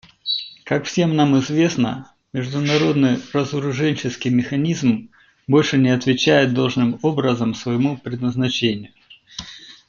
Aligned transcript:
Как 0.65 0.85
всем 0.85 1.15
нам 1.15 1.37
известно, 1.39 2.11
международный 2.33 3.19
разоруженческий 3.33 4.31
механизм 4.31 5.11
больше 5.45 5.77
не 5.77 5.89
отвечает 5.89 6.55
должным 6.55 6.97
образом 7.03 7.53
своему 7.53 7.99
предназначению. 7.99 8.91